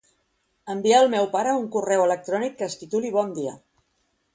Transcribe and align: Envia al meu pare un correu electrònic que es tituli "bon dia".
Envia 0.75 1.01
al 1.01 1.11
meu 1.15 1.29
pare 1.37 1.53
un 1.59 1.69
correu 1.77 2.07
electrònic 2.09 2.59
que 2.63 2.69
es 2.73 2.83
tituli 2.85 3.17
"bon 3.19 3.41
dia". 3.41 3.59